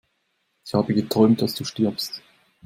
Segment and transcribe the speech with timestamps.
[0.65, 2.23] Ich habe geträumt, dass du stirbst!